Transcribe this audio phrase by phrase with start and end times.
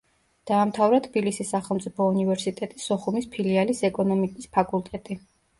[0.51, 5.21] დაამთავრა თბილისის სახელმწიფო უნივერსიტეტი სოხუმის ფილიალის ეკონომიკის ფაკულტეტი.